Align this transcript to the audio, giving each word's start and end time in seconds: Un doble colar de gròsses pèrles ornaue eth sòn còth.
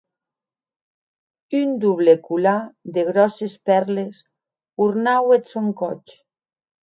Un 1.57 1.73
doble 1.83 2.15
colar 2.29 2.53
de 2.95 3.03
gròsses 3.09 3.55
pèrles 3.71 4.23
ornaue 4.87 5.35
eth 5.37 5.53
sòn 5.53 5.67
còth. 5.83 6.09